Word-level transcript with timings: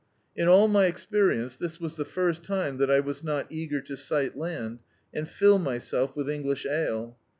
In 0.35 0.47
all 0.47 0.67
my 0.67 0.87
experience 0.87 1.57
this 1.57 1.79
was 1.79 1.95
the 1.95 2.05
first 2.05 2.43
time 2.43 2.77
that 2.77 2.89
I 2.89 2.99
was 3.01 3.23
not 3.23 3.45
eager 3.51 3.79
to 3.81 3.95
sight 3.95 4.35
land, 4.35 4.79
and 5.13 5.29
fill 5.29 5.59
myself 5.59 6.15
with 6.15 6.27
English 6.27 6.65
ale. 6.65 7.19